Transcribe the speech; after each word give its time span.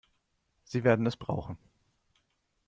Sie 0.63 0.83
werden 0.83 1.05
es 1.05 1.15
brauchen. 1.15 1.59